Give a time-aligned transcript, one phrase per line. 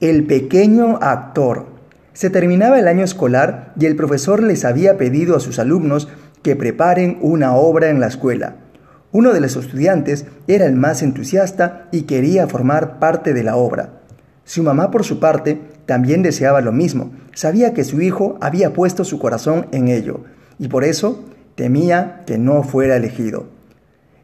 [0.00, 1.66] El pequeño actor.
[2.12, 6.06] Se terminaba el año escolar y el profesor les había pedido a sus alumnos
[6.44, 8.54] que preparen una obra en la escuela.
[9.10, 13.94] Uno de los estudiantes era el más entusiasta y quería formar parte de la obra.
[14.44, 17.10] Su mamá, por su parte, también deseaba lo mismo.
[17.34, 20.20] Sabía que su hijo había puesto su corazón en ello
[20.60, 21.24] y por eso
[21.56, 23.48] temía que no fuera elegido.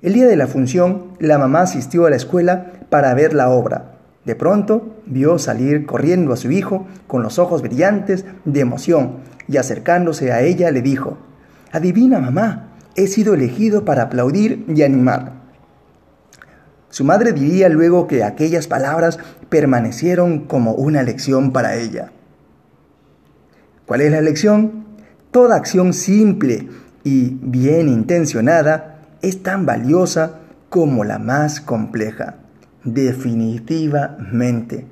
[0.03, 3.94] El día de la función, la mamá asistió a la escuela para ver la obra.
[4.25, 9.19] De pronto vio salir corriendo a su hijo con los ojos brillantes de emoción
[9.49, 11.19] y acercándose a ella le dijo,
[11.73, 15.33] Adivina mamá, he sido elegido para aplaudir y animar.
[16.89, 19.19] Su madre diría luego que aquellas palabras
[19.49, 22.13] permanecieron como una lección para ella.
[23.85, 24.85] ¿Cuál es la lección?
[25.33, 26.69] Toda acción simple
[27.03, 30.39] y bien intencionada es tan valiosa
[30.71, 32.37] como la más compleja.
[32.85, 34.87] Definitivamente.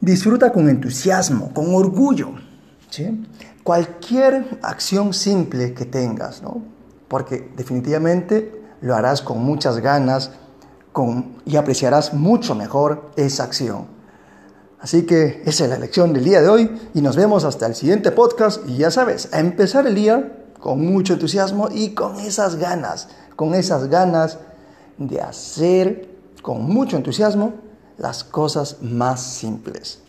[0.00, 2.30] Disfruta con entusiasmo, con orgullo.
[3.62, 6.62] cualquier acción simple que tengas, ¿no?
[7.06, 10.32] Porque definitivamente lo harás con muchas ganas
[10.90, 13.86] con, y apreciarás mucho mejor esa acción.
[14.80, 17.76] Así que esa es la lección del día de hoy y nos vemos hasta el
[17.76, 22.56] siguiente podcast y ya sabes, a empezar el día con mucho entusiasmo y con esas
[22.56, 24.38] ganas, con esas ganas
[24.98, 26.11] de hacer
[26.42, 27.54] con mucho entusiasmo
[27.98, 30.02] las cosas más simples.